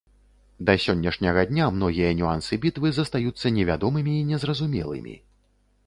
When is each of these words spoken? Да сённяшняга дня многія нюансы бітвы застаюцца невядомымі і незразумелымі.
Да 0.69 0.73
сённяшняга 0.85 1.43
дня 1.51 1.67
многія 1.75 2.09
нюансы 2.21 2.61
бітвы 2.65 2.87
застаюцца 2.99 3.47
невядомымі 3.59 4.19
і 4.23 4.27
незразумелымі. 4.33 5.15